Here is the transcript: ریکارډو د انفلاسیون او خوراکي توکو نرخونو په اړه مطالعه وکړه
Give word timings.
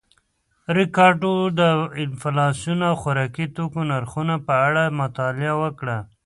ریکارډو 0.77 1.33
د 1.59 1.61
انفلاسیون 2.03 2.79
او 2.89 2.95
خوراکي 3.01 3.45
توکو 3.55 3.79
نرخونو 3.91 4.35
په 4.47 4.53
اړه 4.67 4.83
مطالعه 5.01 5.55
وکړه 5.63 5.97